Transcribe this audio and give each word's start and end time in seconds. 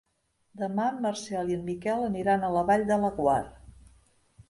Demà 0.61 0.87
en 0.93 0.97
Marcel 1.03 1.53
i 1.53 1.59
en 1.59 1.63
Miquel 1.69 2.07
aniran 2.09 2.43
a 2.43 2.53
la 2.59 2.67
Vall 2.73 2.89
de 2.91 3.01
Laguar. 3.07 3.41